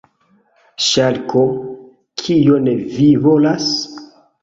Ŝarko: 0.85 1.45
"Kion 2.25 2.73
vi 2.97 3.15
volas?" 3.29 3.73